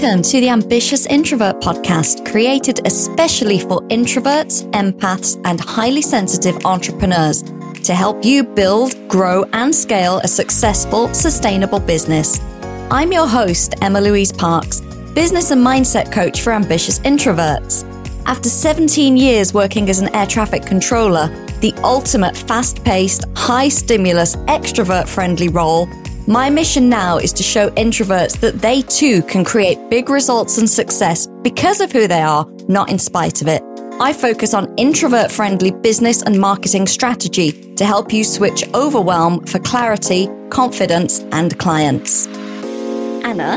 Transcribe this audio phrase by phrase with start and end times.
[0.00, 7.42] Welcome to the Ambitious Introvert podcast, created especially for introverts, empaths, and highly sensitive entrepreneurs
[7.82, 12.38] to help you build, grow, and scale a successful, sustainable business.
[12.92, 14.82] I'm your host, Emma Louise Parkes,
[15.16, 17.82] business and mindset coach for ambitious introverts.
[18.24, 21.26] After 17 years working as an air traffic controller,
[21.58, 25.88] the ultimate fast paced, high stimulus, extrovert friendly role,
[26.28, 30.68] my mission now is to show introverts that they too can create big results and
[30.68, 33.62] success because of who they are, not in spite of it.
[33.98, 39.58] I focus on introvert friendly business and marketing strategy to help you switch overwhelm for
[39.60, 42.26] clarity, confidence, and clients.
[43.24, 43.54] Anna,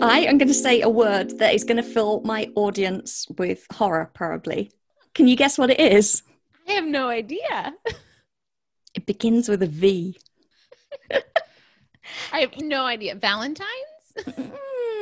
[0.00, 3.66] I am going to say a word that is going to fill my audience with
[3.70, 4.72] horror, probably.
[5.12, 6.22] Can you guess what it is?
[6.66, 7.74] I have no idea.
[8.94, 10.16] It begins with a V.
[12.32, 13.14] I have no idea.
[13.14, 13.66] Valentine's?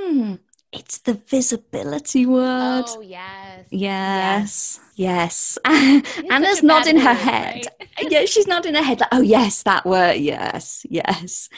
[0.04, 0.38] Mm,
[0.72, 2.84] it's the visibility word.
[2.86, 3.66] Oh, yes.
[3.70, 4.80] Yes.
[4.96, 5.58] Yes.
[5.64, 7.66] Anna's nodding her head.
[7.80, 7.88] Right?
[8.10, 10.16] yeah, she's nodding her head like, oh, yes, that word.
[10.16, 10.84] Yes.
[10.88, 11.48] Yes.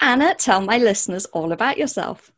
[0.00, 2.31] Anna, tell my listeners all about yourself.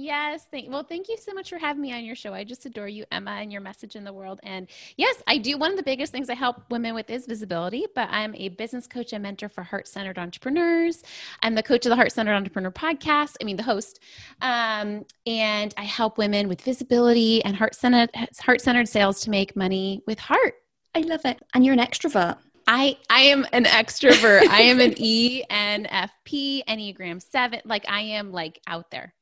[0.00, 0.46] Yes.
[0.48, 2.32] Thank, well, thank you so much for having me on your show.
[2.32, 4.38] I just adore you, Emma, and your message in the world.
[4.44, 5.58] And yes, I do.
[5.58, 8.86] One of the biggest things I help women with is visibility, but I'm a business
[8.86, 11.02] coach and mentor for heart centered entrepreneurs.
[11.42, 13.34] I'm the coach of the Heart Centered Entrepreneur podcast.
[13.40, 13.98] I mean, the host.
[14.40, 19.56] Um, and I help women with visibility and heart centered heart centered sales to make
[19.56, 20.54] money with heart.
[20.94, 21.42] I love it.
[21.54, 22.38] And you're an extrovert.
[22.68, 24.46] I I am an extrovert.
[24.46, 27.62] I am an ENFP, Enneagram 7.
[27.64, 29.12] Like I am like out there.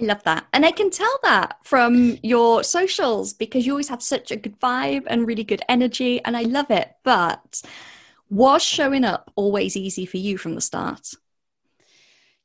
[0.00, 0.46] I love that.
[0.52, 4.58] And I can tell that from your socials because you always have such a good
[4.58, 6.24] vibe and really good energy.
[6.24, 6.92] And I love it.
[7.04, 7.62] But
[8.30, 11.12] was showing up always easy for you from the start?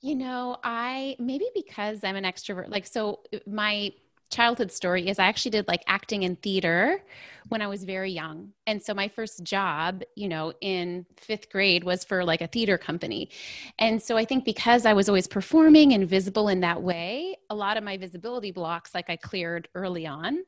[0.02, 3.92] You know, I maybe because I'm an extrovert, like, so uh, my
[4.30, 7.02] childhood story is I actually did like acting and theater
[7.50, 8.52] when I was very young.
[8.66, 12.78] And so my first job, you know, in fifth grade was for like a theater
[12.78, 13.30] company.
[13.80, 17.56] And so I think because I was always performing and visible in that way, a
[17.56, 20.44] lot of my visibility blocks, like I cleared early on.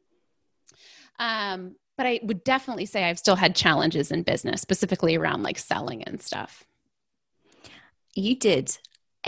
[1.19, 5.57] Um, but I would definitely say I've still had challenges in business, specifically around like
[5.57, 6.63] selling and stuff.
[8.15, 8.77] You did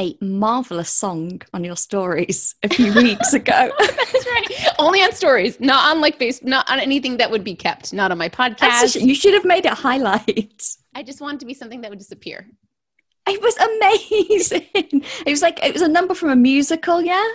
[0.01, 3.71] a marvelous song on your stories a few weeks ago.
[3.79, 4.67] That's right.
[4.79, 8.11] Only on stories, not on like face, not on anything that would be kept, not
[8.11, 8.99] on my podcast.
[8.99, 10.63] you should have made it highlight.
[10.95, 12.47] I just wanted to be something that would disappear.
[13.27, 14.67] It was amazing.
[15.25, 17.29] it was like it was a number from a musical, yeah.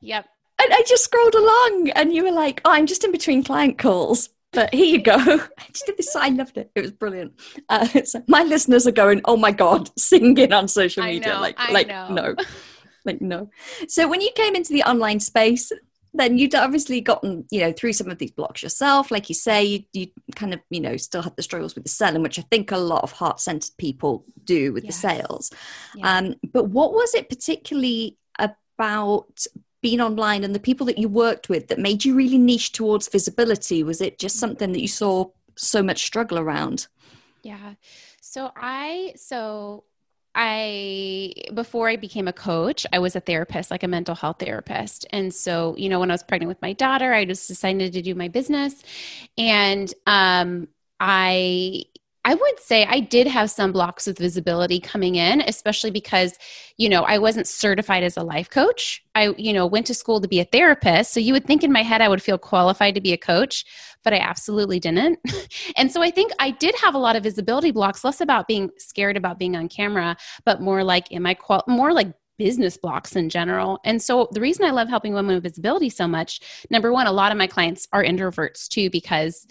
[0.00, 0.26] Yep.
[0.60, 3.78] And I just scrolled along, and you were like, "Oh, I'm just in between client
[3.78, 5.14] calls." But here you go.
[5.18, 6.16] I just did this.
[6.16, 6.70] I loved it.
[6.74, 7.38] It was brilliant.
[7.68, 11.56] Uh, so my listeners are going, "Oh my god!" Singing on social media, know, like,
[11.58, 12.08] I like know.
[12.08, 12.36] no,
[13.04, 13.50] like no.
[13.88, 15.70] So when you came into the online space,
[16.14, 19.10] then you'd obviously gotten, you know, through some of these blocks yourself.
[19.10, 21.90] Like you say, you, you kind of, you know, still had the struggles with the
[21.90, 24.94] selling, which I think a lot of heart-centered people do with yes.
[24.94, 25.50] the sales.
[25.94, 26.16] Yeah.
[26.16, 29.46] Um, but what was it particularly about
[29.88, 33.08] being online and the people that you worked with that made you really niche towards
[33.08, 33.82] visibility?
[33.82, 35.26] Was it just something that you saw
[35.56, 36.88] so much struggle around?
[37.42, 37.74] Yeah.
[38.20, 39.84] So I, so
[40.34, 45.06] I before I became a coach, I was a therapist, like a mental health therapist.
[45.10, 48.02] And so, you know, when I was pregnant with my daughter, I just decided to
[48.02, 48.74] do my business.
[49.36, 50.68] And um
[51.00, 51.84] I
[52.28, 56.38] I would say I did have some blocks with visibility coming in, especially because,
[56.76, 59.02] you know, I wasn't certified as a life coach.
[59.14, 61.14] I, you know, went to school to be a therapist.
[61.14, 63.64] So you would think in my head I would feel qualified to be a coach,
[64.04, 65.18] but I absolutely didn't.
[65.78, 68.68] and so I think I did have a lot of visibility blocks, less about being
[68.76, 70.14] scared about being on camera,
[70.44, 73.80] but more like, am I qual- more like business blocks in general.
[73.84, 76.40] And so the reason I love helping women with visibility so much,
[76.70, 79.46] number one, a lot of my clients are introverts too, because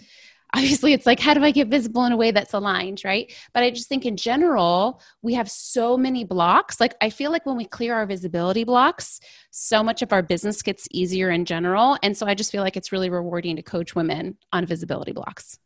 [0.54, 3.32] obviously it's like how do i get visible in a way that's aligned right?
[3.54, 6.80] But i just think in general we have so many blocks.
[6.80, 10.62] Like i feel like when we clear our visibility blocks so much of our business
[10.62, 11.98] gets easier in general.
[12.02, 15.58] And so i just feel like it's really rewarding to coach women on visibility blocks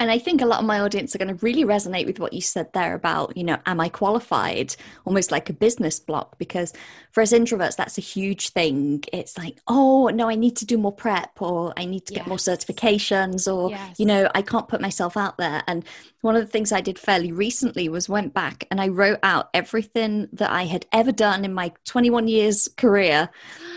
[0.00, 2.32] and I think a lot of my audience are going to really resonate with what
[2.32, 4.74] you said there about, you know, am I qualified?
[5.04, 6.72] Almost like a business block, because
[7.12, 9.04] for us introverts, that's a huge thing.
[9.12, 12.22] It's like, oh, no, I need to do more prep or I need to yes.
[12.22, 14.00] get more certifications or, yes.
[14.00, 15.62] you know, I can't put myself out there.
[15.66, 15.84] And
[16.22, 19.48] one of the things I did fairly recently was went back and I wrote out
[19.54, 23.30] everything that I had ever done in my 21 years career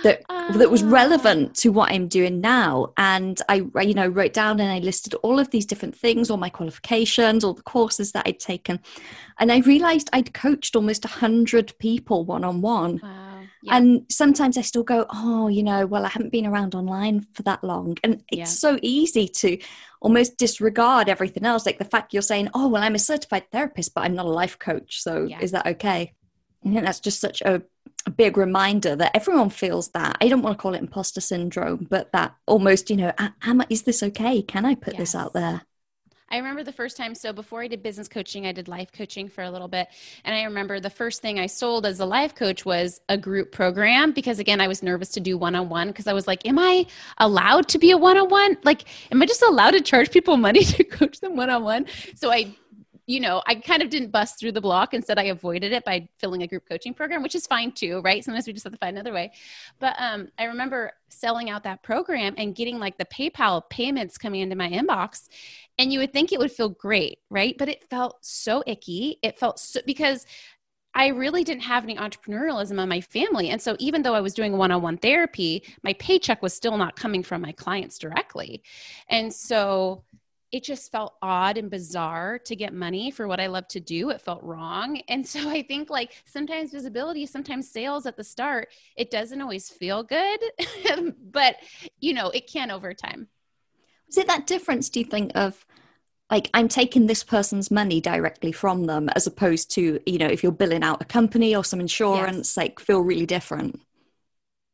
[0.03, 0.23] that
[0.53, 0.87] that was ah.
[0.87, 2.91] relevant to what I'm doing now.
[2.97, 6.37] And I, you know, wrote down and I listed all of these different things, all
[6.37, 8.79] my qualifications, all the courses that I'd taken,
[9.39, 12.99] and I realized I'd coached almost a hundred people one on one.
[13.63, 13.77] Yeah.
[13.77, 17.43] And sometimes I still go, oh, you know, well, I haven't been around online for
[17.43, 17.97] that long.
[18.03, 18.43] And it's yeah.
[18.45, 19.57] so easy to
[20.01, 21.65] almost disregard everything else.
[21.65, 24.29] Like the fact you're saying, oh, well, I'm a certified therapist, but I'm not a
[24.29, 25.01] life coach.
[25.01, 25.39] So yeah.
[25.39, 26.13] is that okay?
[26.61, 27.61] Think that's just such a,
[28.05, 30.17] a, big reminder that everyone feels that.
[30.21, 33.11] I don't want to call it imposter syndrome, but that almost, you know,
[33.41, 34.41] am is this okay?
[34.41, 34.99] Can I put yes.
[34.99, 35.61] this out there?
[36.33, 37.13] I remember the first time.
[37.13, 39.87] So before I did business coaching, I did life coaching for a little bit.
[40.25, 43.51] And I remember the first thing I sold as a life coach was a group
[43.51, 46.43] program because, again, I was nervous to do one on one because I was like,
[46.47, 46.87] am I
[47.19, 48.57] allowed to be a one on one?
[48.63, 51.85] Like, am I just allowed to charge people money to coach them one on one?
[52.15, 52.55] So I
[53.05, 54.93] you know, I kind of didn't bust through the block.
[54.93, 58.23] Instead, I avoided it by filling a group coaching program, which is fine too, right?
[58.23, 59.31] Sometimes we just have to find another way.
[59.79, 64.41] But um, I remember selling out that program and getting like the PayPal payments coming
[64.41, 65.27] into my inbox.
[65.77, 67.55] And you would think it would feel great, right?
[67.57, 69.19] But it felt so icky.
[69.21, 70.25] It felt so because
[70.95, 73.49] I really didn't have any entrepreneurialism in my family.
[73.49, 76.77] And so even though I was doing one on one therapy, my paycheck was still
[76.77, 78.61] not coming from my clients directly.
[79.09, 80.03] And so
[80.53, 84.11] it just felt odd and bizarre to get money for what I love to do.
[84.11, 85.01] It felt wrong.
[85.09, 89.69] And so I think like sometimes visibility, sometimes sales at the start, it doesn't always
[89.69, 90.39] feel good,
[91.31, 91.57] but
[91.99, 93.27] you know, it can over time.
[94.07, 95.65] Is it that difference, do you think, of
[96.29, 100.43] like I'm taking this person's money directly from them as opposed to, you know, if
[100.43, 102.57] you're billing out a company or some insurance, yes.
[102.57, 103.81] like feel really different?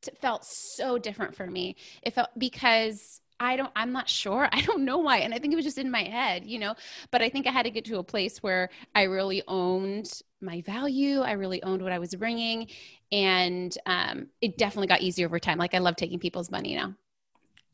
[0.08, 1.76] It felt so different for me.
[2.02, 4.50] It felt because I don't, I'm not sure.
[4.52, 5.18] I don't know why.
[5.18, 6.76] And I think it was just in my head, you know,
[7.12, 10.62] but I think I had to get to a place where I really owned my
[10.62, 11.22] value.
[11.22, 12.68] I really owned what I was bringing.
[13.12, 15.58] And um, it definitely got easier over time.
[15.58, 16.94] Like I love taking people's money now.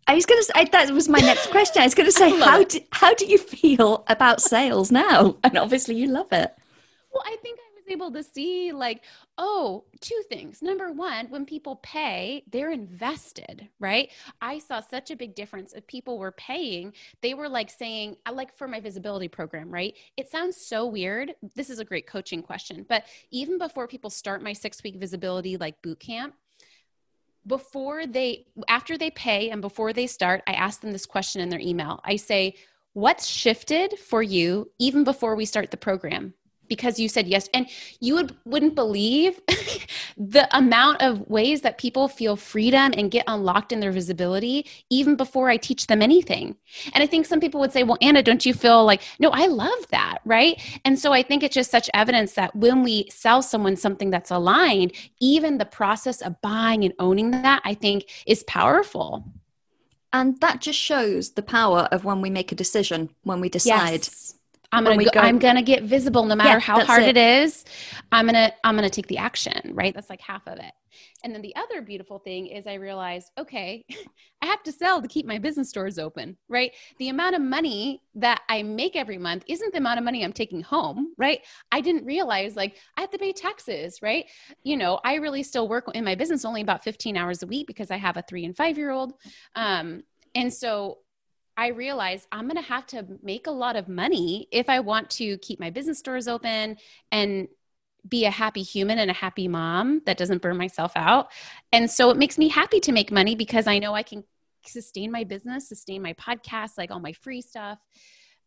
[0.07, 1.81] I was going to say that was my next question.
[1.81, 5.37] I was going to say how do, how do you feel about sales now?
[5.43, 6.55] And obviously you love it.
[7.11, 7.59] Well, I think
[7.89, 9.03] able to see like
[9.37, 10.61] oh two things.
[10.61, 14.11] Number one when people pay they're invested right?
[14.41, 15.73] I saw such a big difference.
[15.73, 19.95] If people were paying they were like saying i like for my visibility program right?
[20.17, 21.35] It sounds so weird.
[21.55, 25.57] This is a great coaching question but even before people start my six week visibility
[25.57, 26.35] like boot camp
[27.47, 31.49] before they after they pay and before they start i ask them this question in
[31.49, 31.99] their email.
[32.03, 32.55] I say
[32.93, 36.33] what's shifted for you even before we start the program
[36.67, 37.67] because you said yes and
[37.99, 39.39] you would wouldn't believe
[40.17, 45.15] the amount of ways that people feel freedom and get unlocked in their visibility even
[45.15, 46.55] before I teach them anything.
[46.93, 49.47] And I think some people would say, "Well, Anna, don't you feel like no, I
[49.47, 53.41] love that, right?" And so I think it's just such evidence that when we sell
[53.41, 58.43] someone something that's aligned, even the process of buying and owning that, I think is
[58.43, 59.25] powerful.
[60.13, 63.91] And that just shows the power of when we make a decision, when we decide
[63.91, 64.34] yes
[64.75, 67.15] I'm gonna go, go, I'm gonna get visible no matter yeah, how hard it.
[67.15, 67.65] it is.
[68.11, 69.93] I'm gonna I'm gonna take the action, right?
[69.93, 70.71] That's like half of it.
[71.23, 73.85] And then the other beautiful thing is I realized, okay,
[74.41, 76.71] I have to sell to keep my business doors open, right?
[76.99, 80.33] The amount of money that I make every month isn't the amount of money I'm
[80.33, 81.41] taking home, right?
[81.71, 84.25] I didn't realize like I have to pay taxes, right?
[84.63, 87.67] You know, I really still work in my business only about 15 hours a week
[87.67, 89.13] because I have a three and five year old.
[89.55, 90.03] Um,
[90.35, 90.99] and so
[91.57, 95.09] I realized I'm going to have to make a lot of money if I want
[95.11, 96.77] to keep my business doors open
[97.11, 97.47] and
[98.07, 101.31] be a happy human and a happy mom that doesn't burn myself out.
[101.71, 104.23] And so it makes me happy to make money because I know I can
[104.65, 107.79] sustain my business, sustain my podcast, like all my free stuff.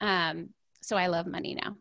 [0.01, 0.51] Um,
[0.83, 1.77] so I love money now.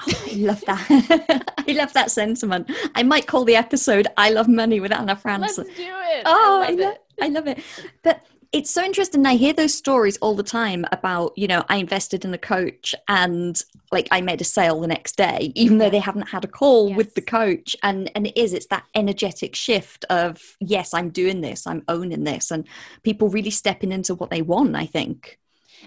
[0.00, 1.54] Oh, I love that.
[1.68, 2.70] I love that sentiment.
[2.96, 5.40] I might call the episode "I Love Money" with Anna Frandsen.
[5.40, 6.22] Let's do it.
[6.26, 7.02] Oh, I love, I love, it.
[7.20, 7.58] I love it.
[8.02, 9.26] But it's so interesting.
[9.26, 12.94] I hear those stories all the time about, you know, I invested in a coach
[13.08, 16.48] and like I made a sale the next day, even though they haven't had a
[16.48, 16.96] call yes.
[16.96, 17.74] with the coach.
[17.82, 22.22] And and it is, it's that energetic shift of, yes, I'm doing this, I'm owning
[22.22, 22.64] this, and
[23.02, 25.40] people really stepping into what they want, I think.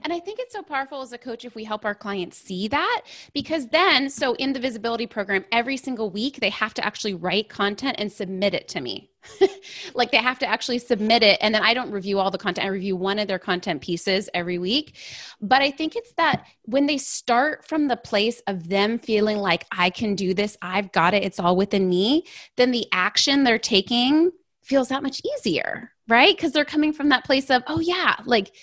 [0.04, 2.68] And I think it's so powerful as a coach if we help our clients see
[2.68, 3.02] that
[3.34, 7.50] because then, so in the visibility program, every single week they have to actually write
[7.50, 9.10] content and submit it to me.
[9.94, 11.38] like they have to actually submit it.
[11.42, 14.30] And then I don't review all the content, I review one of their content pieces
[14.34, 14.96] every week.
[15.42, 19.66] But I think it's that when they start from the place of them feeling like,
[19.72, 22.26] I can do this, I've got it, it's all within me,
[22.56, 24.32] then the action they're taking
[24.64, 26.36] feels that much easier, right?
[26.36, 28.54] Because they're coming from that place of, oh, yeah, like,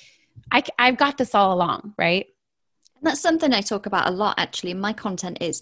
[0.54, 2.26] I, I've got this all along, right?
[3.02, 5.60] That's something I talk about a lot actually in my content is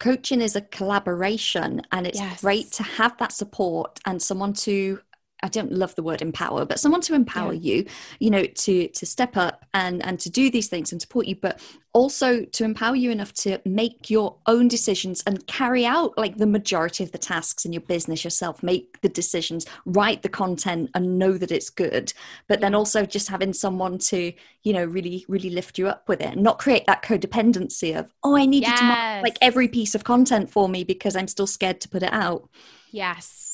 [0.00, 2.40] coaching is a collaboration and it's yes.
[2.40, 4.98] great to have that support and someone to
[5.42, 7.74] I don't love the word empower, but someone to empower yeah.
[7.74, 7.86] you,
[8.20, 11.36] you know, to to step up and and to do these things and support you,
[11.36, 11.60] but
[11.94, 16.46] also to empower you enough to make your own decisions and carry out like the
[16.46, 21.18] majority of the tasks in your business yourself, make the decisions, write the content and
[21.18, 22.12] know that it's good.
[22.48, 24.32] But then also just having someone to,
[24.62, 28.10] you know, really, really lift you up with it and not create that codependency of,
[28.22, 28.72] oh, I need yes.
[28.72, 31.88] you to mark like every piece of content for me because I'm still scared to
[31.88, 32.48] put it out.
[32.90, 33.51] Yes.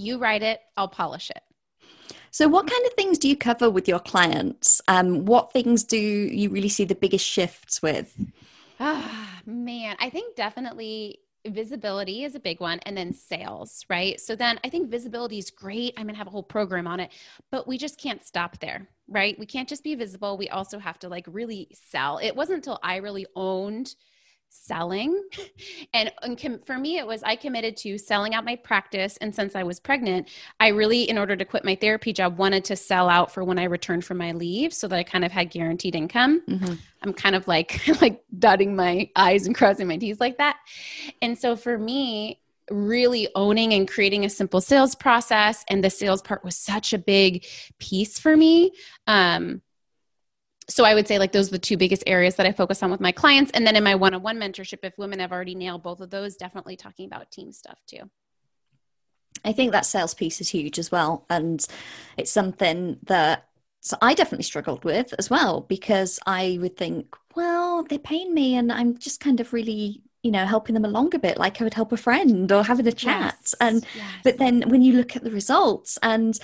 [0.00, 1.42] You write it, I'll polish it.
[2.30, 4.80] So, what kind of things do you cover with your clients?
[4.88, 8.16] Um, what things do you really see the biggest shifts with?
[8.78, 14.36] Ah, man, I think definitely visibility is a big one and then sales right so
[14.36, 17.10] then i think visibility is great i'm going to have a whole program on it
[17.50, 20.98] but we just can't stop there right we can't just be visible we also have
[20.98, 23.94] to like really sell it wasn't until i really owned
[24.50, 25.22] selling.
[25.92, 29.16] And, and com- for me it was i committed to selling out my practice.
[29.20, 30.28] And since i was pregnant
[30.60, 33.58] i really in order to quit my therapy job wanted to sell out for when
[33.58, 36.42] i returned from my leave so that i kind of had guaranteed income.
[36.48, 36.74] Mm-hmm.
[37.02, 40.58] i'm kind of like like dotting my i's and crossing my t's like that.
[41.22, 42.40] And so for me
[42.70, 46.98] really owning and creating a simple sales process and the sales part was such a
[46.98, 47.44] big
[47.78, 48.70] piece for me
[49.06, 49.60] um,
[50.70, 52.90] so I would say like those are the two biggest areas that I focus on
[52.90, 53.50] with my clients.
[53.52, 56.76] And then in my one-on-one mentorship, if women have already nailed both of those, definitely
[56.76, 58.08] talking about team stuff too.
[59.44, 61.26] I think that sales piece is huge as well.
[61.28, 61.66] And
[62.16, 63.46] it's something that
[63.82, 68.56] so I definitely struggled with as well because I would think, well, they're paying me
[68.56, 71.64] and I'm just kind of really you know helping them along a bit like i
[71.64, 74.04] would help a friend or having a chat yes, and yes.
[74.22, 76.38] but then when you look at the results and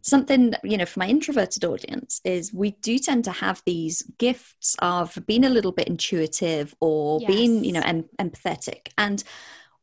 [0.00, 4.76] something you know for my introverted audience is we do tend to have these gifts
[4.80, 7.28] of being a little bit intuitive or yes.
[7.28, 9.24] being you know em- empathetic and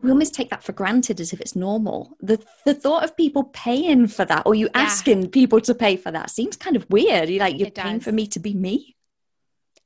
[0.02, 2.16] we almost take that for granted as if it's normal.
[2.22, 4.82] The the thought of people paying for that or you yeah.
[4.82, 7.30] asking people to pay for that seems kind of weird.
[7.30, 8.06] You're like, you're it paying does.
[8.06, 8.96] for me to be me.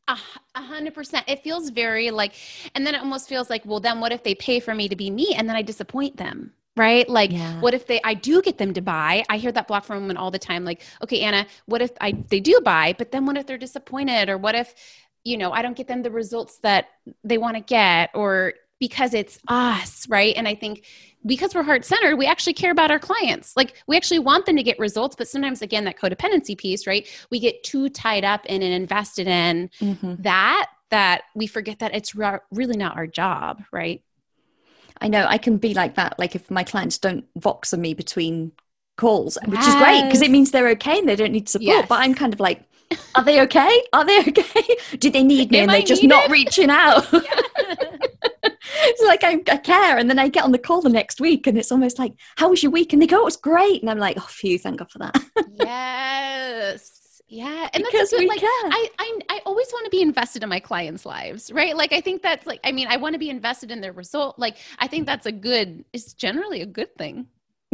[0.07, 0.17] A
[0.55, 1.25] hundred percent.
[1.27, 2.33] It feels very like,
[2.75, 4.95] and then it almost feels like, well, then what if they pay for me to
[4.95, 6.53] be me and then I disappoint them?
[6.75, 7.07] Right?
[7.07, 7.61] Like, yeah.
[7.61, 9.23] what if they, I do get them to buy?
[9.29, 10.65] I hear that block from women all the time.
[10.65, 14.27] Like, okay, Anna, what if I, they do buy, but then what if they're disappointed?
[14.27, 14.73] Or what if,
[15.23, 16.87] you know, I don't get them the results that
[17.23, 18.09] they want to get?
[18.15, 18.53] Or
[18.83, 20.35] because it's us, right?
[20.35, 20.85] And I think
[21.25, 23.55] because we're heart centered, we actually care about our clients.
[23.55, 27.07] Like we actually want them to get results, but sometimes again that codependency piece, right?
[27.31, 30.15] We get too tied up in and invested in mm-hmm.
[30.23, 34.03] that that we forget that it's re- really not our job, right?
[34.99, 36.19] I know I can be like that.
[36.19, 38.51] Like if my clients don't vox on me between
[38.97, 39.67] calls, which yes.
[39.69, 41.67] is great because it means they're okay and they don't need support.
[41.67, 41.85] Yes.
[41.87, 42.65] But I'm kind of like,
[43.15, 43.83] are they okay?
[43.93, 44.75] Are they okay?
[44.99, 45.59] Do they need me?
[45.59, 47.07] and they're just not reaching out.
[48.87, 51.47] it's like I, I, care, and then I get on the call the next week,
[51.47, 53.81] and it's almost like, "How was your week?" And they go, oh, "It was great,"
[53.81, 55.23] and I'm like, "Oh, phew, thank God for that."
[55.53, 56.99] yes.
[57.33, 58.27] Yeah, and because that's good.
[58.27, 58.49] like care.
[58.49, 61.75] I, I I always want to be invested in my clients' lives, right?
[61.75, 64.37] Like I think that's like I mean I want to be invested in their result.
[64.37, 65.83] Like I think that's a good.
[65.93, 67.27] It's generally a good thing.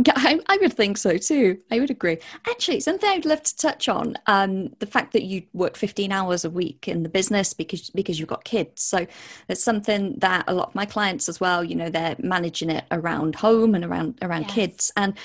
[0.05, 1.57] Yeah, I, I, would think so too.
[1.71, 2.19] I would agree.
[2.47, 6.45] Actually, something I'd love to touch on um, the fact that you work 15 hours
[6.45, 8.81] a week in the business because because you've got kids.
[8.81, 9.05] So
[9.49, 11.65] it's something that a lot of my clients as well.
[11.65, 14.53] You know, they're managing it around home and around around yes.
[14.53, 14.91] kids.
[14.95, 15.15] And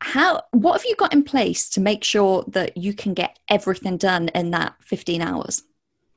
[0.00, 3.98] how what have you got in place to make sure that you can get everything
[3.98, 5.62] done in that 15 hours?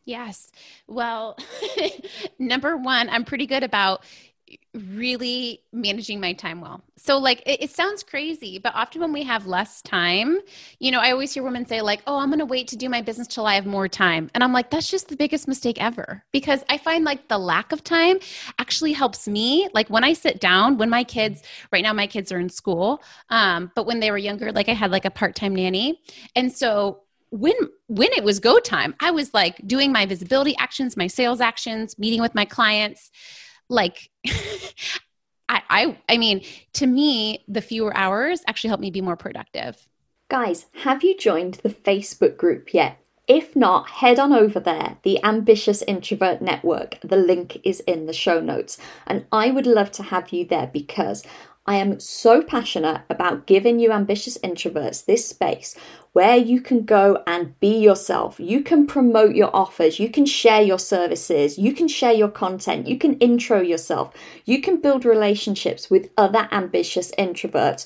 [0.06, 0.52] Yes.
[0.88, 1.38] Well,
[2.40, 4.04] number one, I'm pretty good about
[4.74, 6.82] really managing my time well.
[6.98, 10.40] So like it, it, sounds crazy, but often when we have less time,
[10.80, 12.90] you know, I always hear women say like, "Oh, I'm going to wait to do
[12.90, 15.82] my business till I have more time." And I'm like, that's just the biggest mistake
[15.82, 18.20] ever because I find like the lack of time
[18.60, 19.68] actually helps me.
[19.74, 23.02] Like when I sit down, when my kids right now my kids are in school,
[23.30, 26.02] um, but when they were younger, like I had like a part-time nanny.
[26.36, 27.54] And so when
[27.88, 31.98] when it was go time, I was like doing my visibility actions, my sales actions,
[31.98, 33.10] meeting with my clients
[33.72, 34.10] like
[35.50, 39.88] I, I I mean, to me, the fewer hours actually help me be more productive.
[40.30, 42.98] Guys, have you joined the Facebook group yet?
[43.28, 46.98] If not, head on over there, the Ambitious Introvert Network.
[47.02, 48.78] The link is in the show notes.
[49.08, 51.24] And I would love to have you there because
[51.68, 55.76] I am so passionate about giving you ambitious introverts this space
[56.12, 58.40] where you can go and be yourself.
[58.40, 62.88] You can promote your offers, you can share your services, you can share your content,
[62.88, 64.12] you can intro yourself,
[64.44, 67.86] you can build relationships with other ambitious introverts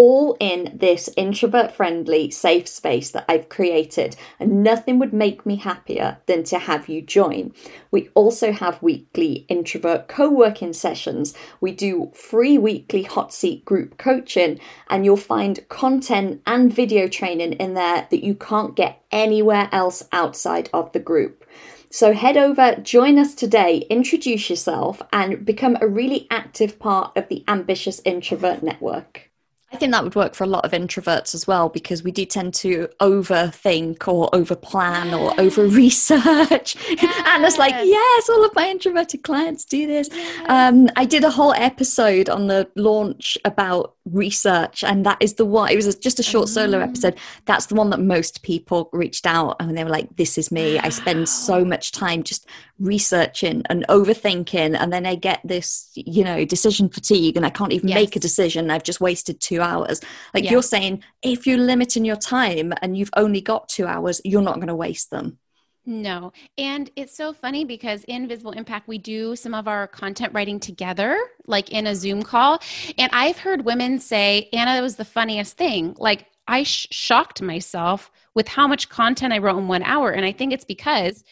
[0.00, 5.56] all in this introvert friendly safe space that I've created, and nothing would make me
[5.56, 7.52] happier than to have you join.
[7.90, 11.34] We also have weekly introvert co working sessions.
[11.60, 17.54] We do free weekly hot seat group coaching, and you'll find content and video training
[17.54, 21.44] in there that you can't get anywhere else outside of the group.
[21.90, 27.28] So head over, join us today, introduce yourself, and become a really active part of
[27.28, 29.27] the Ambitious Introvert Network.
[29.70, 32.24] I think that would work for a lot of introverts as well because we do
[32.24, 35.14] tend to overthink or overplan yes.
[35.14, 36.76] or over research.
[36.88, 37.22] Yes.
[37.26, 40.08] and it's like, yes, all of my introverted clients do this.
[40.10, 40.46] Yes.
[40.48, 45.44] Um, I did a whole episode on the launch about research, and that is the
[45.44, 46.82] one, it was just a short solo mm.
[46.82, 47.16] episode.
[47.46, 50.78] That's the one that most people reached out and they were like, this is me.
[50.78, 52.46] I spend so much time just
[52.78, 57.72] researching and overthinking and then i get this you know decision fatigue and i can't
[57.72, 57.96] even yes.
[57.96, 60.00] make a decision i've just wasted two hours
[60.32, 60.52] like yes.
[60.52, 64.56] you're saying if you're limiting your time and you've only got two hours you're not
[64.56, 65.38] going to waste them
[65.88, 66.32] no.
[66.58, 70.60] And it's so funny because in Visible Impact, we do some of our content writing
[70.60, 72.60] together, like in a Zoom call.
[72.98, 75.96] And I've heard women say, Anna, it was the funniest thing.
[75.98, 80.10] Like, I sh- shocked myself with how much content I wrote in one hour.
[80.10, 81.24] And I think it's because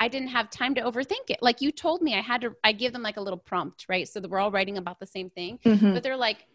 [0.00, 1.38] I didn't have time to overthink it.
[1.42, 4.08] Like you told me I had to I give them like a little prompt, right?
[4.08, 5.58] So that we're all writing about the same thing.
[5.64, 5.94] Mm-hmm.
[5.94, 6.46] But they're like,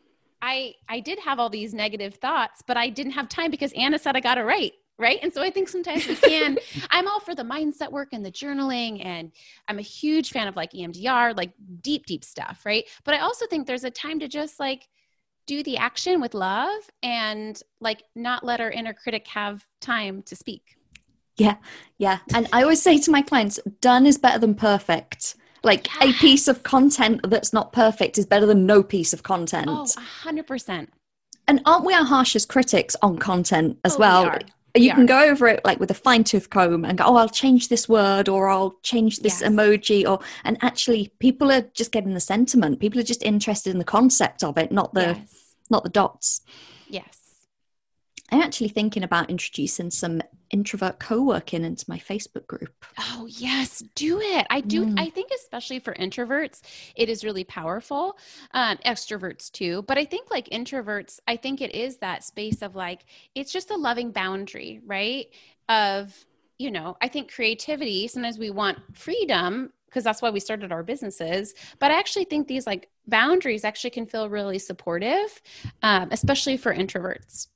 [0.41, 3.99] I I did have all these negative thoughts, but I didn't have time because Anna
[3.99, 4.73] said I got it right.
[5.03, 5.19] Right.
[5.21, 6.57] And so I think sometimes we can.
[6.89, 9.03] I'm all for the mindset work and the journaling.
[9.03, 9.33] And
[9.67, 12.61] I'm a huge fan of like EMDR, like deep, deep stuff.
[12.65, 12.85] Right.
[13.03, 14.87] But I also think there's a time to just like
[15.45, 20.37] do the action with love and like not let our inner critic have time to
[20.37, 20.77] speak.
[21.35, 21.55] Yeah,
[21.97, 22.19] yeah.
[22.33, 25.35] And I always say to my clients, done is better than perfect.
[25.63, 26.15] Like yes.
[26.15, 29.67] a piece of content that's not perfect is better than no piece of content.
[29.67, 29.85] Oh,
[30.23, 30.87] 100%.
[31.45, 34.23] And aren't we our harshest critics on content as oh, well?
[34.23, 34.39] We
[34.75, 37.29] you can go over it like with a fine tooth comb and go, oh, I'll
[37.29, 39.49] change this word or I'll change this yes.
[39.49, 40.07] emoji.
[40.07, 42.79] Or and actually, people are just getting the sentiment.
[42.79, 45.55] People are just interested in the concept of it, not the yes.
[45.69, 46.41] not the dots.
[46.89, 47.22] Yes.
[48.31, 52.85] I'm actually thinking about introducing some introvert co-working into my Facebook group.
[52.97, 54.47] Oh, yes, do it.
[54.49, 54.85] I do.
[54.85, 54.99] Mm.
[54.99, 56.61] I think, especially for introverts,
[56.95, 58.17] it is really powerful.
[58.51, 59.81] Um, extroverts too.
[59.83, 63.71] But I think, like introverts, I think it is that space of like, it's just
[63.71, 65.27] a loving boundary, right?
[65.69, 66.13] Of,
[66.57, 70.81] you know, I think creativity, sometimes we want freedom because that's why we started our
[70.81, 71.53] businesses.
[71.77, 75.41] But I actually think these like boundaries actually can feel really supportive,
[75.83, 77.47] um, especially for introverts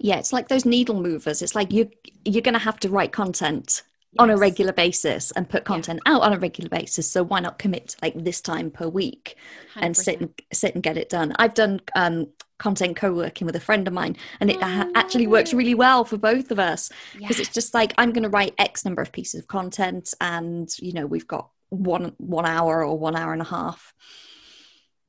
[0.00, 1.88] yeah it's like those needle movers it's like you
[2.24, 3.82] you're going to have to write content
[4.12, 4.18] yes.
[4.18, 6.14] on a regular basis and put content yeah.
[6.14, 9.36] out on a regular basis so why not commit like this time per week
[9.74, 9.82] 100%.
[9.82, 12.26] and sit and sit and get it done i've done um,
[12.58, 16.18] content co-working with a friend of mine and it oh, actually works really well for
[16.18, 17.46] both of us because yes.
[17.46, 20.92] it's just like i'm going to write x number of pieces of content and you
[20.92, 23.94] know we've got one one hour or one hour and a half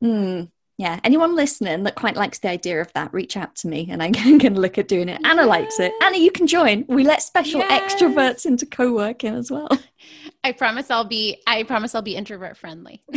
[0.01, 0.43] Hmm
[0.81, 4.01] yeah anyone listening that quite likes the idea of that reach out to me and
[4.01, 5.21] i can look at doing it.
[5.23, 5.93] Anna likes it.
[6.01, 6.85] Anna you can join.
[6.87, 7.93] We let special yes.
[7.93, 9.69] extroverts into co-working as well.
[10.43, 13.03] I promise i'll be i promise i'll be introvert friendly.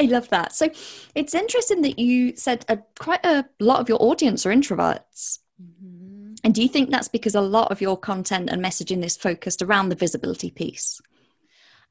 [0.00, 0.52] I love that.
[0.52, 0.68] So
[1.14, 5.38] it's interesting that you said a, quite a lot of your audience are introverts.
[5.60, 6.34] Mm-hmm.
[6.44, 9.60] and do you think that's because a lot of your content and messaging is focused
[9.60, 11.00] around the visibility piece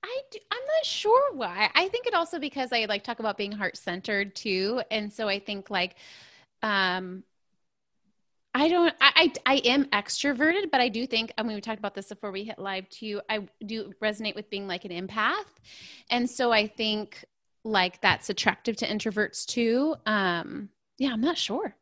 [0.03, 1.69] I do, I'm not sure why.
[1.73, 5.27] I think it also because I like talk about being heart centered too, and so
[5.27, 5.95] I think like,
[6.63, 7.23] um,
[8.53, 8.93] I don't.
[8.99, 11.31] I, I, I am extroverted, but I do think.
[11.37, 13.21] I mean, we talked about this before we hit live too.
[13.29, 15.45] I do resonate with being like an empath,
[16.09, 17.23] and so I think
[17.63, 19.95] like that's attractive to introverts too.
[20.05, 21.75] Um, yeah, I'm not sure.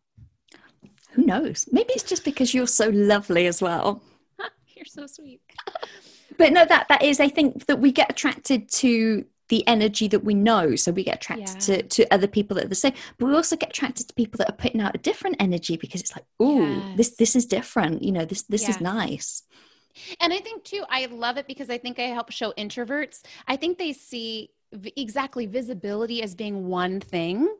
[1.11, 1.65] Who knows?
[1.71, 4.01] Maybe it's just because you're so lovely as well.
[4.75, 5.41] you're so sweet.
[6.37, 10.23] but no that that is i think that we get attracted to the energy that
[10.23, 11.77] we know so we get attracted yeah.
[11.77, 14.37] to, to other people that are the same but we also get attracted to people
[14.37, 16.97] that are putting out a different energy because it's like oh yes.
[16.97, 18.75] this this is different you know this this yes.
[18.75, 19.43] is nice
[20.19, 23.55] and i think too i love it because i think i help show introverts i
[23.55, 24.49] think they see
[24.95, 27.53] exactly visibility as being one thing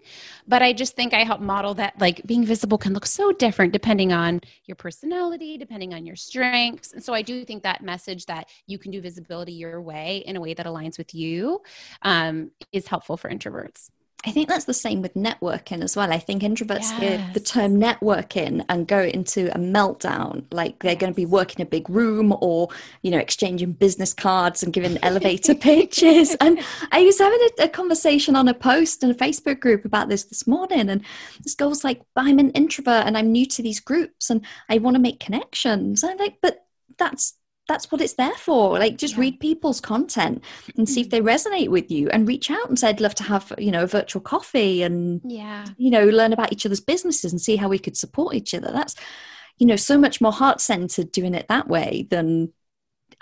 [0.47, 3.73] but i just think i help model that like being visible can look so different
[3.73, 6.93] depending on your personality depending on your strengths.
[6.93, 10.35] And so i do think that message that you can do visibility your way in
[10.35, 11.61] a way that aligns with you
[12.01, 13.89] um, is helpful for introverts
[14.27, 16.11] I think that's the same with networking as well.
[16.11, 16.99] I think introverts yes.
[16.99, 21.01] hear the term networking and go into a meltdown, like they're yes.
[21.01, 22.69] going to be working a big room or,
[23.03, 26.35] you know, exchanging business cards and giving elevator pitches.
[26.41, 26.59] And
[26.91, 30.23] I was having a, a, conversation on a post in a Facebook group about this
[30.23, 30.89] this morning.
[30.89, 31.05] And
[31.43, 34.79] this girl was like, I'm an introvert and I'm new to these groups and I
[34.79, 36.01] want to make connections.
[36.01, 36.65] And I'm like, but
[36.97, 37.35] that's
[37.67, 38.77] that's what it's there for.
[38.77, 39.21] Like just yeah.
[39.21, 40.43] read people's content
[40.77, 41.25] and see if they mm.
[41.25, 43.87] resonate with you and reach out and say i'd love to have you know a
[43.87, 45.65] virtual coffee and yeah.
[45.77, 48.71] you know learn about each other's businesses and see how we could support each other.
[48.71, 48.95] That's
[49.57, 52.51] you know so much more heart centered doing it that way than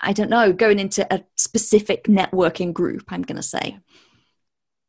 [0.00, 3.78] i don't know going into a specific networking group i'm going to say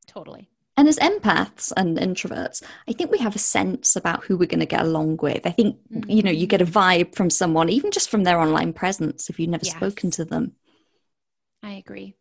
[0.07, 4.47] totally and as empaths and introverts, I think we have a sense about who we're
[4.47, 5.45] going to get along with.
[5.45, 6.09] I think, mm-hmm.
[6.09, 9.39] you know, you get a vibe from someone, even just from their online presence, if
[9.39, 9.75] you've never yes.
[9.75, 10.53] spoken to them.
[11.63, 12.15] I agree.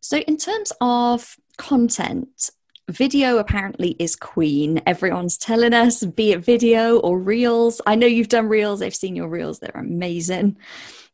[0.00, 2.50] So, in terms of content,
[2.88, 4.82] video apparently is queen.
[4.84, 7.80] Everyone's telling us, be it video or reels.
[7.86, 10.58] I know you've done reels, I've seen your reels, they're amazing.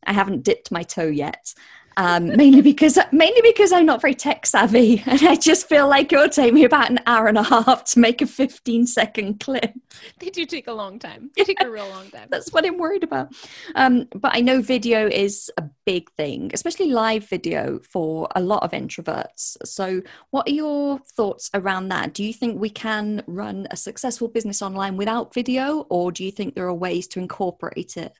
[0.04, 1.54] I haven't dipped my toe yet
[1.96, 6.12] um, mainly because mainly because I'm not very tech savvy, and I just feel like
[6.12, 9.40] it will take me about an hour and a half to make a 15 second
[9.40, 9.72] clip.
[10.18, 11.30] They do take a long time.
[11.36, 12.28] They take a real long time.
[12.30, 13.34] That's what I'm worried about.
[13.74, 18.62] Um, but I know video is a big thing, especially live video for a lot
[18.62, 19.56] of introverts.
[19.64, 22.14] So, what are your thoughts around that?
[22.14, 26.30] Do you think we can run a successful business online without video, or do you
[26.30, 28.12] think there are ways to incorporate it?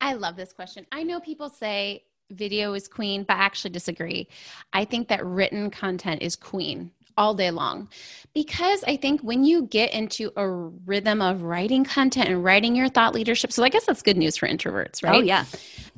[0.00, 0.86] I love this question.
[0.90, 4.28] I know people say video is queen, but I actually disagree.
[4.72, 7.88] I think that written content is queen all day long
[8.34, 12.88] because I think when you get into a rhythm of writing content and writing your
[12.88, 15.16] thought leadership, so I guess that's good news for introverts, right?
[15.16, 15.44] Oh, yeah.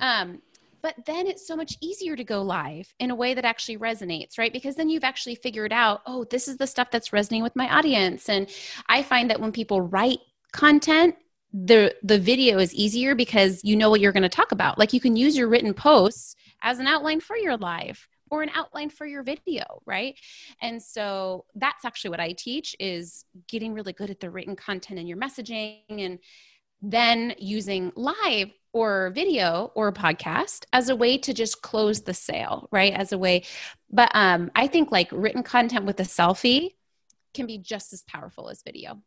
[0.00, 0.42] Um,
[0.82, 4.36] but then it's so much easier to go live in a way that actually resonates,
[4.36, 4.52] right?
[4.52, 7.72] Because then you've actually figured out, oh, this is the stuff that's resonating with my
[7.72, 8.28] audience.
[8.28, 8.48] And
[8.88, 10.18] I find that when people write
[10.52, 11.14] content,
[11.52, 14.78] the the video is easier because you know what you're going to talk about.
[14.78, 18.50] Like you can use your written posts as an outline for your live or an
[18.54, 20.18] outline for your video right?
[20.60, 24.98] And so that's actually what i teach is getting really good at the written content
[24.98, 26.18] and your messaging and
[26.80, 32.14] then using live or video or a podcast as a way to just close the
[32.14, 32.94] sale right?
[32.94, 33.44] As a way
[33.90, 36.70] but um i think like written content with a selfie
[37.34, 39.00] can be just as powerful as video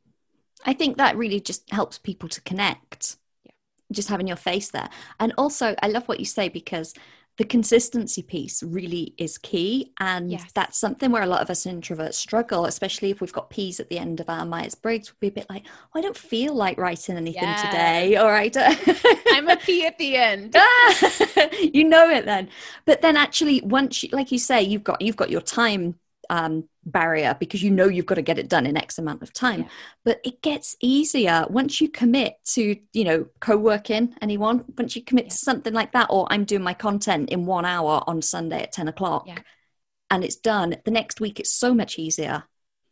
[0.64, 3.18] I think that really just helps people to connect.
[3.44, 3.52] Yeah.
[3.92, 4.90] Just having your face there.
[5.20, 6.94] And also, I love what you say because
[7.38, 9.92] the consistency piece really is key.
[10.00, 10.52] And yes.
[10.54, 13.90] that's something where a lot of us introverts struggle, especially if we've got P's at
[13.90, 16.54] the end of our Myers Briggs, we'd be a bit like, oh, I don't feel
[16.54, 17.62] like writing anything yes.
[17.62, 18.16] today.
[18.16, 18.56] All right.
[19.28, 20.56] I'm a P at the end.
[21.74, 22.50] you know it then.
[22.86, 25.96] But then actually once you, like you say, you've got you've got your time
[26.30, 29.34] um, barrier because you know you've got to get it done in X amount of
[29.34, 29.62] time.
[29.62, 29.68] Yeah.
[30.04, 35.04] But it gets easier once you commit to, you know, co working, anyone, once you
[35.04, 35.32] commit yeah.
[35.32, 38.72] to something like that, or I'm doing my content in one hour on Sunday at
[38.72, 39.40] 10 o'clock yeah.
[40.12, 42.44] and it's done, the next week it's so much easier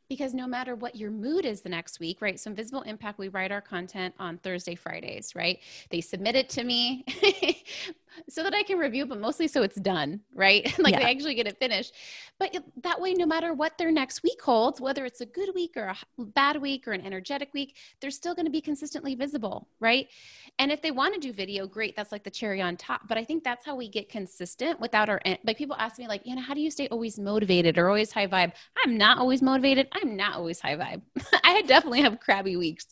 [0.10, 2.40] because no matter what your mood is the next week, right?
[2.40, 5.60] So, in Visible Impact, we write our content on Thursday, Fridays, right?
[5.90, 7.06] They submit it to me
[8.30, 10.64] so that I can review, but mostly so it's done, right?
[10.80, 11.00] like yeah.
[11.00, 11.94] they actually get it finished.
[12.40, 15.74] But that way, no matter what their next week holds, whether it's a good week
[15.76, 19.68] or a bad week or an energetic week, they're still going to be consistently visible,
[19.80, 20.08] right?
[20.60, 21.96] And if they want to do video, great.
[21.96, 23.08] That's like the cherry on top.
[23.08, 26.08] But I think that's how we get consistent without our, eh, like people ask me,
[26.08, 28.54] like, you know, how do you stay always motivated or always high vibe?
[28.84, 29.88] I'm not always motivated.
[29.92, 31.02] I'm not always high vibe.
[31.44, 32.88] I definitely have crabby weeks.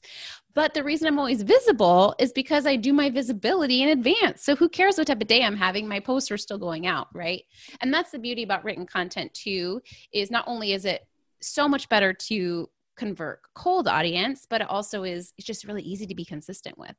[0.53, 4.43] But the reason I'm always visible is because I do my visibility in advance.
[4.43, 5.87] So who cares what type of day I'm having?
[5.87, 7.43] My posts are still going out, right?
[7.79, 9.81] And that's the beauty about written content too,
[10.13, 11.07] is not only is it
[11.41, 16.05] so much better to convert cold audience, but it also is it's just really easy
[16.05, 16.95] to be consistent with.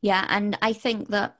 [0.00, 1.36] Yeah, and I think that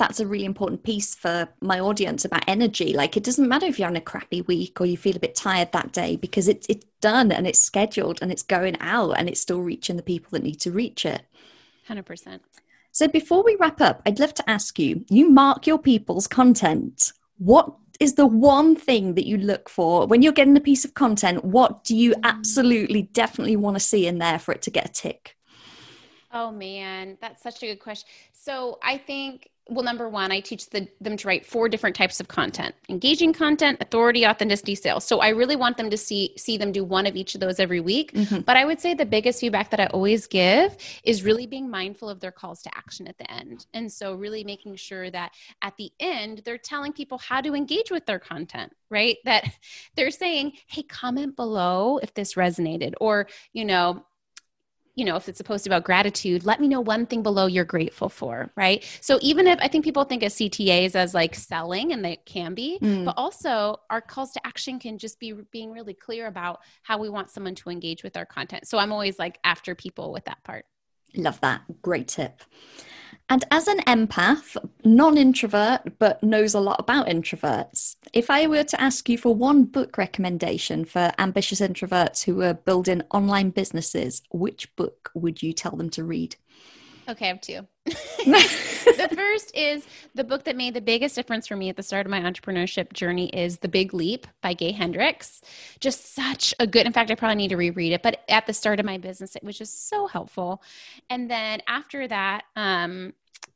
[0.00, 2.94] that's a really important piece for my audience about energy.
[2.94, 5.34] Like it doesn't matter if you're on a crappy week or you feel a bit
[5.34, 9.28] tired that day because it's it's done and it's scheduled and it's going out and
[9.28, 11.22] it's still reaching the people that need to reach it.
[11.86, 12.42] Hundred percent.
[12.92, 17.12] So before we wrap up, I'd love to ask you: You mark your people's content.
[17.36, 20.94] What is the one thing that you look for when you're getting a piece of
[20.94, 21.44] content?
[21.44, 24.92] What do you absolutely, definitely want to see in there for it to get a
[24.92, 25.36] tick?
[26.32, 28.08] Oh man, that's such a good question.
[28.32, 32.18] So I think well, number one, I teach the, them to write four different types
[32.18, 35.04] of content: engaging content, authority, authenticity, sales.
[35.04, 37.60] So I really want them to see see them do one of each of those
[37.60, 38.12] every week.
[38.12, 38.40] Mm-hmm.
[38.40, 42.08] But I would say the biggest feedback that I always give is really being mindful
[42.08, 45.76] of their calls to action at the end, and so really making sure that at
[45.76, 48.72] the end they're telling people how to engage with their content.
[48.90, 49.18] Right?
[49.24, 49.44] That
[49.94, 54.04] they're saying, "Hey, comment below if this resonated," or you know
[54.94, 57.46] you know, if it's supposed to be about gratitude, let me know one thing below
[57.46, 58.84] you're grateful for, right?
[59.00, 62.54] So even if I think people think of CTAs as like selling and they can
[62.54, 63.04] be, mm.
[63.04, 67.08] but also our calls to action can just be being really clear about how we
[67.08, 68.66] want someone to engage with our content.
[68.66, 70.66] So I'm always like after people with that part.
[71.16, 71.62] Love that.
[71.82, 72.42] Great tip.
[73.30, 78.64] And as an empath, non introvert, but knows a lot about introverts, if I were
[78.64, 84.22] to ask you for one book recommendation for ambitious introverts who are building online businesses,
[84.32, 86.34] which book would you tell them to read?
[87.08, 87.66] Okay, I have two.
[87.84, 92.06] the first is the book that made the biggest difference for me at the start
[92.06, 95.40] of my entrepreneurship journey is The Big Leap by Gay Hendricks.
[95.80, 98.52] Just such a good, in fact, I probably need to reread it, but at the
[98.52, 100.62] start of my business, it was just so helpful.
[101.08, 103.12] And then after that, um,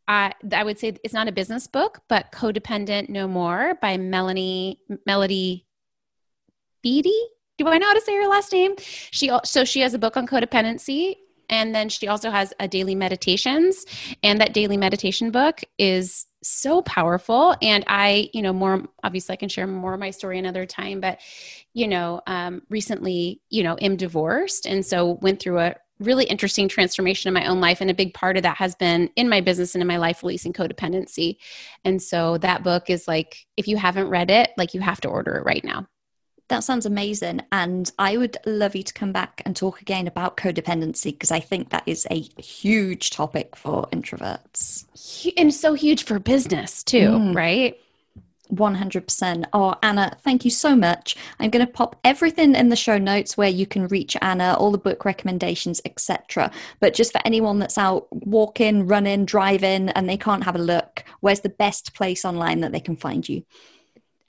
[0.07, 4.81] I, I would say it's not a business book, but Codependent No More by Melanie
[5.07, 5.67] Melody
[6.83, 7.29] Beattie.
[7.57, 8.75] Do I know how to say her last name?
[8.79, 11.17] She so she has a book on codependency,
[11.49, 13.87] and then she also has a daily meditations,
[14.23, 17.55] and that daily meditation book is so powerful.
[17.63, 21.01] And I, you know, more obviously I can share more of my story another time,
[21.01, 21.21] but
[21.73, 26.69] you know, um, recently, you know, am divorced, and so went through a really interesting
[26.69, 29.41] transformation in my own life and a big part of that has been in my
[29.41, 31.37] business and in my life releasing codependency.
[31.85, 35.09] And so that book is like if you haven't read it like you have to
[35.09, 35.87] order it right now.
[36.49, 37.41] That sounds amazing.
[37.53, 41.41] And i would love you to come back and talk again about codependency because i
[41.41, 44.85] think that is a huge topic for introverts.
[45.37, 47.35] And so huge for business too mm.
[47.35, 47.79] right
[48.57, 49.45] 100%.
[49.53, 51.17] Oh, Anna, thank you so much.
[51.41, 54.71] I'm going to pop everything in the show notes where you can reach Anna, all
[54.71, 56.51] the book recommendations, etc.
[56.81, 61.05] But just for anyone that's out walking, running, driving, and they can't have a look,
[61.21, 63.45] where's the best place online that they can find you?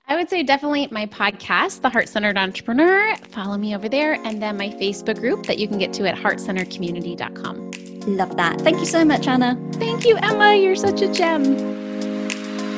[0.08, 3.16] I would say definitely my podcast, The Heart Centered Entrepreneur.
[3.32, 6.16] Follow me over there, and then my Facebook group that you can get to at
[6.16, 7.72] heartcenteredcommunity.com.
[8.16, 8.62] Love that.
[8.62, 9.60] Thank you so much, Anna.
[9.74, 10.56] Thank you, Emma.
[10.56, 11.75] You're such a gem.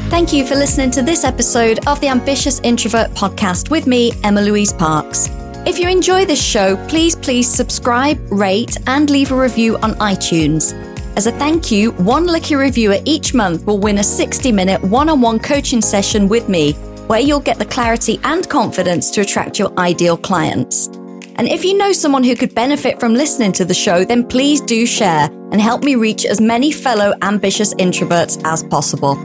[0.10, 4.42] Thank you for listening to this episode of the Ambitious Introvert podcast with me, Emma
[4.42, 5.28] Louise Parkes.
[5.66, 10.74] If you enjoy this show, please, please subscribe, rate, and leave a review on iTunes.
[11.18, 15.10] As a thank you, one lucky reviewer each month will win a 60 minute one
[15.10, 16.72] on one coaching session with me,
[17.08, 20.88] where you'll get the clarity and confidence to attract your ideal clients.
[21.36, 24.62] And if you know someone who could benefit from listening to the show, then please
[24.62, 29.22] do share and help me reach as many fellow ambitious introverts as possible.